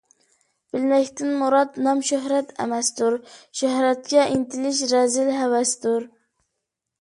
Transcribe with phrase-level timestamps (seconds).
[0.75, 3.19] بىلمەكتىن مۇرات– نام- شۆھرەت ئەمەستۇر،
[3.61, 6.11] شۆھرەتكە ئىنتىلىش رەزىل ھەۋەستۇر.